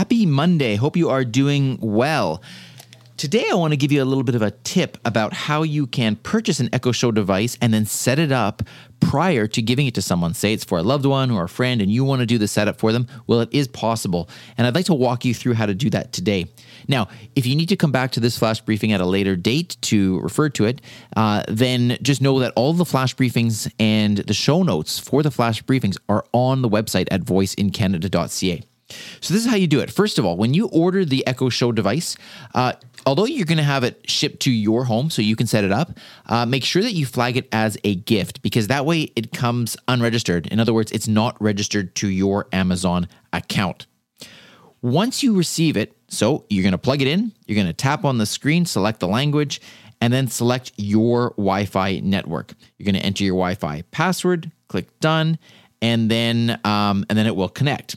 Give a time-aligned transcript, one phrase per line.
[0.00, 0.76] Happy Monday.
[0.76, 2.40] Hope you are doing well.
[3.18, 5.86] Today, I want to give you a little bit of a tip about how you
[5.86, 8.62] can purchase an Echo Show device and then set it up
[9.00, 10.32] prior to giving it to someone.
[10.32, 12.48] Say it's for a loved one or a friend and you want to do the
[12.48, 13.08] setup for them.
[13.26, 14.30] Well, it is possible.
[14.56, 16.46] And I'd like to walk you through how to do that today.
[16.88, 19.76] Now, if you need to come back to this flash briefing at a later date
[19.82, 20.80] to refer to it,
[21.14, 25.30] uh, then just know that all the flash briefings and the show notes for the
[25.30, 28.64] flash briefings are on the website at voiceincanada.ca.
[29.20, 29.90] So this is how you do it.
[29.90, 32.16] First of all, when you order the Echo Show device,
[32.54, 32.74] uh,
[33.06, 35.72] although you're going to have it shipped to your home so you can set it
[35.72, 39.32] up, uh, make sure that you flag it as a gift because that way it
[39.32, 40.46] comes unregistered.
[40.48, 43.86] In other words, it's not registered to your Amazon account.
[44.82, 48.04] Once you receive it, so you're going to plug it in, you're going to tap
[48.04, 49.60] on the screen, select the language,
[50.00, 52.54] and then select your Wi Fi network.
[52.78, 55.38] You're going to enter your Wi Fi password, click done,
[55.82, 57.96] and then, um, and then it will connect.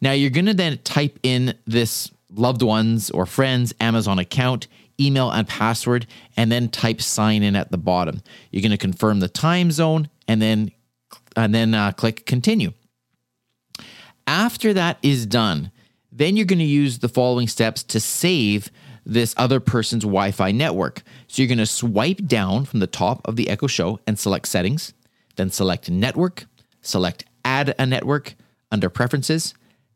[0.00, 4.68] Now you're going to then type in this loved ones or friends Amazon account,
[5.00, 8.22] email, and password, and then type sign in at the bottom.
[8.50, 10.72] You're going to confirm the time zone and then
[11.36, 12.72] and then uh, click continue.
[14.26, 15.70] After that is done,
[16.12, 18.70] then you're going to use the following steps to save
[19.06, 21.02] this other person's Wi Fi network.
[21.28, 24.48] So you're going to swipe down from the top of the Echo Show and select
[24.48, 24.92] settings,
[25.36, 26.46] then select network,
[26.82, 28.34] select add a network
[28.70, 29.54] under preferences,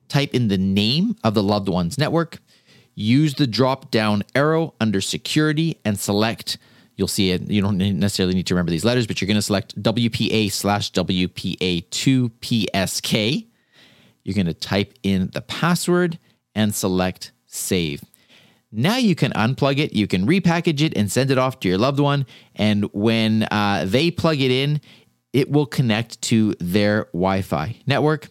[0.08, 2.38] type in the name of the loved one's network,
[2.94, 6.58] use the drop down arrow under security and select.
[6.96, 7.50] You'll see it.
[7.50, 10.92] You don't necessarily need to remember these letters, but you're going to select WPA slash
[10.92, 13.46] WPA2PSK.
[14.24, 16.18] You're going to type in the password
[16.54, 18.04] and select save.
[18.70, 21.76] Now you can unplug it, you can repackage it and send it off to your
[21.76, 22.24] loved one.
[22.54, 24.80] And when uh, they plug it in,
[25.32, 28.28] it will connect to their Wi Fi network.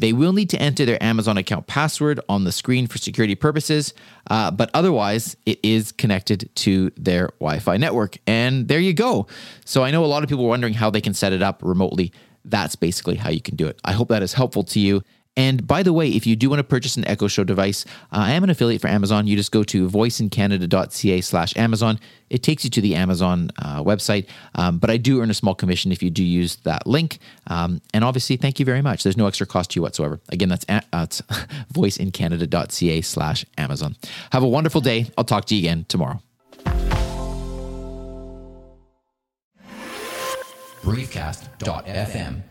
[0.00, 3.92] They will need to enter their Amazon account password on the screen for security purposes,
[4.30, 8.16] uh, but otherwise, it is connected to their Wi Fi network.
[8.26, 9.26] And there you go.
[9.66, 11.60] So I know a lot of people are wondering how they can set it up
[11.62, 12.12] remotely.
[12.46, 13.78] That's basically how you can do it.
[13.84, 15.02] I hope that is helpful to you.
[15.36, 18.18] And by the way, if you do want to purchase an Echo Show device, uh,
[18.18, 19.26] I am an affiliate for Amazon.
[19.26, 22.00] You just go to voiceincanada.ca slash Amazon.
[22.28, 24.26] It takes you to the Amazon uh, website.
[24.54, 27.20] Um, but I do earn a small commission if you do use that link.
[27.46, 29.02] Um, and obviously, thank you very much.
[29.02, 30.20] There's no extra cost to you whatsoever.
[30.30, 31.06] Again, that's at, uh,
[31.72, 33.96] voiceincanada.ca slash Amazon.
[34.32, 35.10] Have a wonderful day.
[35.16, 36.20] I'll talk to you again tomorrow.
[40.82, 42.42] briefcast.fm